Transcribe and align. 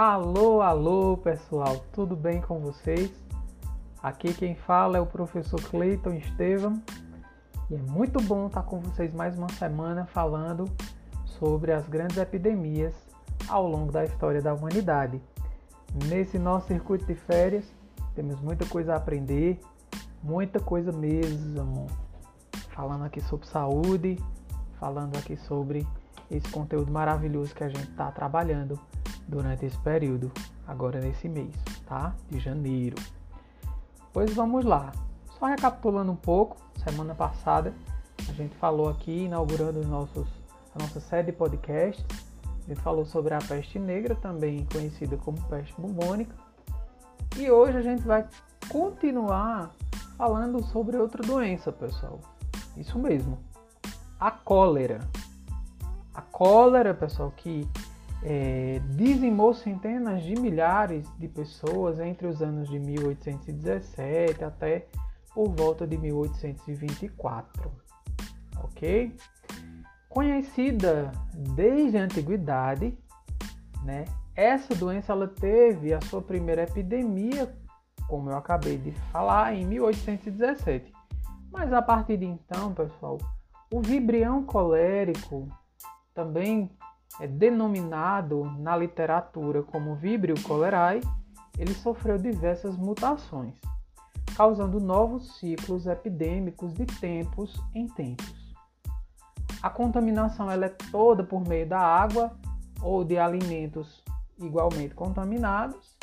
Alô, 0.00 0.62
alô, 0.62 1.16
pessoal, 1.16 1.84
tudo 1.92 2.14
bem 2.14 2.40
com 2.40 2.60
vocês? 2.60 3.10
Aqui 4.00 4.32
quem 4.32 4.54
fala 4.54 4.96
é 4.96 5.00
o 5.00 5.06
professor 5.06 5.60
Cleiton 5.60 6.12
Estevam 6.12 6.80
e 7.68 7.74
é 7.74 7.78
muito 7.78 8.22
bom 8.22 8.46
estar 8.46 8.62
com 8.62 8.78
vocês 8.78 9.12
mais 9.12 9.36
uma 9.36 9.48
semana 9.48 10.06
falando 10.06 10.66
sobre 11.24 11.72
as 11.72 11.88
grandes 11.88 12.16
epidemias 12.16 12.94
ao 13.48 13.66
longo 13.66 13.90
da 13.90 14.04
história 14.04 14.40
da 14.40 14.54
humanidade. 14.54 15.20
Nesse 16.06 16.38
nosso 16.38 16.68
circuito 16.68 17.04
de 17.04 17.16
férias, 17.16 17.64
temos 18.14 18.40
muita 18.40 18.64
coisa 18.66 18.92
a 18.92 18.98
aprender, 18.98 19.58
muita 20.22 20.60
coisa 20.60 20.92
mesmo. 20.92 21.88
Falando 22.68 23.02
aqui 23.02 23.20
sobre 23.22 23.48
saúde, 23.48 24.16
falando 24.78 25.16
aqui 25.16 25.36
sobre 25.36 25.84
esse 26.30 26.48
conteúdo 26.50 26.92
maravilhoso 26.92 27.52
que 27.52 27.64
a 27.64 27.68
gente 27.68 27.90
está 27.90 28.12
trabalhando 28.12 28.78
durante 29.28 29.66
esse 29.66 29.78
período, 29.78 30.32
agora 30.66 31.00
nesse 31.00 31.28
mês, 31.28 31.54
tá? 31.86 32.14
De 32.30 32.40
janeiro. 32.40 32.96
Pois 34.12 34.34
vamos 34.34 34.64
lá. 34.64 34.92
Só 35.38 35.46
recapitulando 35.46 36.10
um 36.10 36.16
pouco, 36.16 36.56
semana 36.82 37.14
passada 37.14 37.72
a 38.28 38.32
gente 38.32 38.54
falou 38.56 38.88
aqui, 38.88 39.24
inaugurando 39.24 39.86
nossos, 39.86 40.26
a 40.74 40.78
nossa 40.78 41.00
série 41.00 41.26
de 41.26 41.32
podcasts, 41.32 42.04
a 42.44 42.68
gente 42.68 42.80
falou 42.80 43.04
sobre 43.06 43.34
a 43.34 43.38
peste 43.38 43.78
negra, 43.78 44.14
também 44.14 44.66
conhecida 44.72 45.16
como 45.16 45.40
peste 45.44 45.74
bubônica. 45.80 46.34
E 47.36 47.50
hoje 47.50 47.78
a 47.78 47.82
gente 47.82 48.02
vai 48.02 48.26
continuar 48.68 49.70
falando 50.16 50.62
sobre 50.64 50.96
outra 50.96 51.22
doença, 51.22 51.72
pessoal. 51.72 52.20
Isso 52.76 52.98
mesmo, 52.98 53.38
a 54.18 54.30
cólera. 54.30 55.00
A 56.14 56.20
cólera, 56.20 56.92
pessoal, 56.92 57.32
que 57.36 57.66
é, 58.22 58.80
dizimou 58.90 59.54
centenas 59.54 60.22
de 60.22 60.34
milhares 60.34 61.06
de 61.18 61.28
pessoas 61.28 62.00
entre 62.00 62.26
os 62.26 62.42
anos 62.42 62.68
de 62.68 62.78
1817 62.78 64.44
até 64.44 64.86
por 65.34 65.54
volta 65.54 65.86
de 65.86 65.96
1824. 65.96 67.70
Ok? 68.62 69.14
Conhecida 70.08 71.12
desde 71.54 71.96
a 71.96 72.02
antiguidade, 72.02 72.98
né? 73.84 74.04
Essa 74.34 74.74
doença 74.74 75.12
ela 75.12 75.28
teve 75.28 75.92
a 75.92 76.00
sua 76.00 76.22
primeira 76.22 76.62
epidemia, 76.62 77.52
como 78.08 78.30
eu 78.30 78.36
acabei 78.36 78.78
de 78.78 78.92
falar, 79.12 79.54
em 79.54 79.66
1817. 79.66 80.92
Mas 81.50 81.72
a 81.72 81.82
partir 81.82 82.16
de 82.16 82.26
então, 82.26 82.72
pessoal, 82.72 83.18
o 83.72 83.80
vibrião 83.80 84.44
colérico, 84.44 85.48
também 86.14 86.70
é 87.20 87.26
denominado 87.26 88.44
na 88.58 88.76
literatura 88.76 89.62
como 89.62 89.96
Vibrio 89.96 90.36
cholerae, 90.36 91.00
ele 91.58 91.74
sofreu 91.74 92.16
diversas 92.16 92.76
mutações, 92.76 93.54
causando 94.36 94.78
novos 94.78 95.38
ciclos 95.38 95.86
epidêmicos 95.86 96.72
de 96.72 96.86
tempos 96.86 97.60
em 97.74 97.88
tempos. 97.88 98.54
A 99.60 99.68
contaminação 99.68 100.48
é 100.50 100.68
toda 100.68 101.24
por 101.24 101.46
meio 101.46 101.68
da 101.68 101.80
água 101.80 102.30
ou 102.80 103.02
de 103.02 103.18
alimentos 103.18 104.04
igualmente 104.38 104.94
contaminados. 104.94 105.98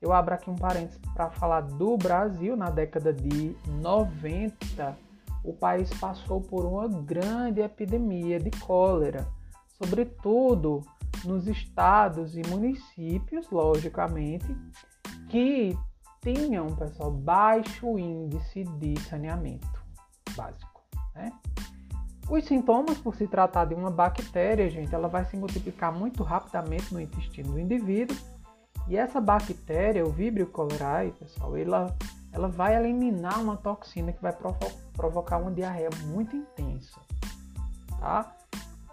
Eu 0.00 0.14
abro 0.14 0.34
aqui 0.34 0.48
um 0.48 0.56
parênteses 0.56 0.98
para 1.12 1.30
falar 1.30 1.60
do 1.60 1.98
Brasil. 1.98 2.56
Na 2.56 2.70
década 2.70 3.12
de 3.12 3.54
90, 3.66 4.96
o 5.44 5.52
país 5.52 5.90
passou 5.98 6.40
por 6.40 6.64
uma 6.64 6.88
grande 6.88 7.60
epidemia 7.60 8.40
de 8.40 8.50
cólera 8.50 9.26
sobretudo 9.78 10.82
nos 11.24 11.46
estados 11.46 12.36
e 12.36 12.42
municípios, 12.48 13.50
logicamente, 13.50 14.46
que 15.28 15.76
tinham, 16.20 16.74
pessoal, 16.74 17.10
baixo 17.10 17.98
índice 17.98 18.64
de 18.64 18.98
saneamento 19.02 19.80
básico. 20.36 20.82
Né? 21.14 21.32
Os 22.28 22.44
sintomas, 22.44 22.98
por 22.98 23.14
se 23.14 23.26
tratar 23.26 23.66
de 23.66 23.74
uma 23.74 23.90
bactéria, 23.90 24.68
gente, 24.68 24.94
ela 24.94 25.08
vai 25.08 25.24
se 25.24 25.36
multiplicar 25.36 25.92
muito 25.92 26.22
rapidamente 26.22 26.92
no 26.92 27.00
intestino 27.00 27.52
do 27.52 27.60
indivíduo. 27.60 28.16
E 28.88 28.96
essa 28.96 29.20
bactéria, 29.20 30.04
o 30.04 30.10
Vibrio 30.10 30.50
cholerae, 30.54 31.12
pessoal, 31.12 31.56
ela, 31.56 31.96
ela 32.32 32.48
vai 32.48 32.76
eliminar 32.76 33.40
uma 33.40 33.56
toxina 33.56 34.12
que 34.12 34.22
vai 34.22 34.32
provo 34.32 34.58
provocar 34.92 35.38
uma 35.38 35.50
diarreia 35.50 35.90
muito 36.06 36.34
intensa, 36.34 36.98
tá? 38.00 38.34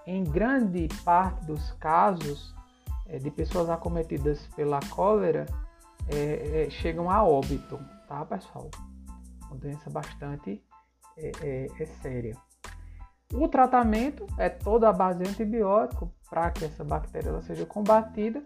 Em 0.05 0.23
grande 0.23 0.87
parte 1.03 1.45
dos 1.45 1.71
casos 1.73 2.53
é, 3.07 3.17
de 3.17 3.31
pessoas 3.31 3.69
acometidas 3.69 4.47
pela 4.55 4.79
cólera 4.89 5.45
é, 6.07 6.67
chegam 6.69 7.09
a 7.09 7.23
óbito, 7.23 7.79
tá 8.07 8.25
pessoal? 8.25 8.69
Uma 9.47 9.55
doença 9.55 9.89
bastante 9.89 10.61
é, 11.17 11.67
séria. 12.01 12.35
O 13.33 13.47
tratamento 13.47 14.27
é 14.37 14.49
toda 14.49 14.89
a 14.89 14.93
base 14.93 15.23
de 15.23 15.29
antibiótico 15.29 16.11
para 16.29 16.51
que 16.51 16.65
essa 16.65 16.83
bactéria 16.83 17.41
seja 17.41 17.65
combatida. 17.65 18.43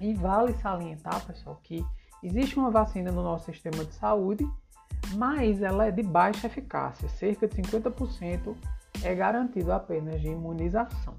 E 0.00 0.14
vale 0.14 0.54
salientar, 0.54 1.24
pessoal, 1.26 1.58
que 1.62 1.84
existe 2.22 2.58
uma 2.58 2.70
vacina 2.70 3.10
no 3.10 3.22
nosso 3.22 3.46
sistema 3.46 3.84
de 3.84 3.92
saúde, 3.94 4.48
mas 5.16 5.62
ela 5.62 5.86
é 5.86 5.90
de 5.90 6.02
baixa 6.02 6.46
eficácia, 6.46 7.08
cerca 7.08 7.48
de 7.48 7.56
50% 7.60 8.56
é 9.02 9.14
garantido 9.14 9.72
apenas 9.72 10.20
de 10.20 10.28
imunização. 10.28 11.16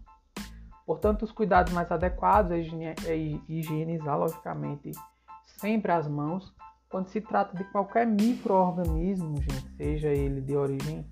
Portanto, 0.85 1.23
os 1.23 1.31
cuidados 1.31 1.71
mais 1.71 1.91
adequados 1.91 2.51
é 2.51 3.15
higienizar, 3.47 4.17
logicamente, 4.17 4.91
sempre 5.45 5.91
as 5.91 6.07
mãos. 6.07 6.53
Quando 6.89 7.07
se 7.09 7.21
trata 7.21 7.55
de 7.55 7.63
qualquer 7.65 8.07
microorganismo, 8.07 9.35
seja 9.77 10.07
ele 10.07 10.41
de 10.41 10.55
origem 10.55 11.05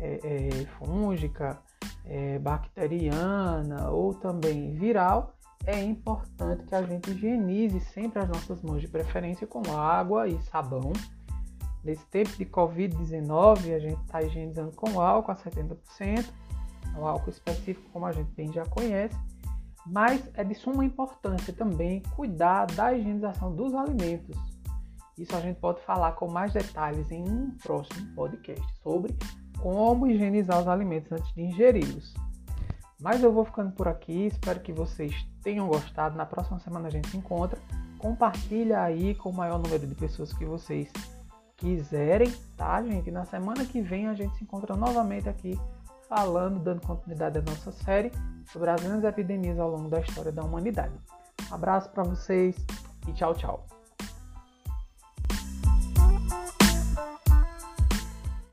é, 0.00 0.20
é, 0.24 0.66
fúngica, 0.78 1.62
é, 2.04 2.40
bacteriana 2.40 3.90
ou 3.90 4.14
também 4.14 4.74
viral, 4.74 5.34
é 5.64 5.80
importante 5.80 6.64
que 6.64 6.74
a 6.74 6.82
gente 6.82 7.10
higienize 7.10 7.80
sempre 7.80 8.20
as 8.20 8.28
nossas 8.28 8.62
mãos, 8.62 8.80
de 8.80 8.88
preferência 8.88 9.46
com 9.46 9.62
água 9.76 10.26
e 10.26 10.40
sabão 10.42 10.92
Nesse 11.82 12.04
tempo 12.06 12.30
de 12.36 12.44
Covid-19, 12.44 13.74
a 13.74 13.78
gente 13.78 14.00
está 14.02 14.22
higienizando 14.22 14.72
com 14.72 15.00
álcool 15.00 15.32
a 15.32 15.36
70%, 15.36 16.26
o 16.96 17.06
álcool 17.06 17.30
específico, 17.30 17.88
como 17.90 18.06
a 18.06 18.12
gente 18.12 18.30
bem 18.32 18.52
já 18.52 18.66
conhece, 18.66 19.16
mas 19.86 20.22
é 20.34 20.44
de 20.44 20.54
suma 20.54 20.84
importância 20.84 21.52
também 21.52 22.02
cuidar 22.14 22.66
da 22.66 22.92
higienização 22.92 23.54
dos 23.54 23.74
alimentos. 23.74 24.36
Isso 25.16 25.34
a 25.36 25.40
gente 25.40 25.58
pode 25.58 25.80
falar 25.82 26.12
com 26.12 26.30
mais 26.30 26.52
detalhes 26.52 27.10
em 27.10 27.22
um 27.22 27.50
próximo 27.62 28.14
podcast 28.14 28.66
sobre 28.82 29.14
como 29.58 30.06
higienizar 30.06 30.60
os 30.60 30.68
alimentos 30.68 31.12
antes 31.12 31.32
de 31.34 31.42
ingeri-los. 31.42 32.14
Mas 33.00 33.22
eu 33.22 33.32
vou 33.32 33.44
ficando 33.44 33.72
por 33.72 33.88
aqui, 33.88 34.26
espero 34.26 34.60
que 34.60 34.72
vocês 34.72 35.14
tenham 35.42 35.66
gostado. 35.66 36.16
Na 36.16 36.26
próxima 36.26 36.58
semana 36.60 36.88
a 36.88 36.90
gente 36.90 37.08
se 37.08 37.16
encontra. 37.16 37.58
Compartilha 37.98 38.82
aí 38.82 39.14
com 39.14 39.30
o 39.30 39.34
maior 39.34 39.58
número 39.58 39.86
de 39.86 39.94
pessoas 39.94 40.32
que 40.32 40.44
vocês 40.44 40.90
quiserem, 41.60 42.32
tá, 42.56 42.82
gente? 42.82 43.10
Na 43.10 43.24
semana 43.24 43.64
que 43.64 43.80
vem 43.80 44.08
a 44.08 44.14
gente 44.14 44.36
se 44.36 44.44
encontra 44.44 44.74
novamente 44.74 45.28
aqui 45.28 45.60
falando, 46.08 46.58
dando 46.58 46.84
continuidade 46.84 47.38
à 47.38 47.42
nossa 47.42 47.70
série 47.70 48.10
sobre 48.46 48.70
as 48.70 48.82
grandes 48.82 49.04
epidemias 49.04 49.58
ao 49.58 49.70
longo 49.70 49.88
da 49.88 50.00
história 50.00 50.32
da 50.32 50.42
humanidade. 50.42 50.94
Um 51.50 51.54
abraço 51.54 51.88
para 51.90 52.02
vocês 52.02 52.56
e 53.06 53.12
tchau, 53.12 53.34
tchau. 53.34 53.79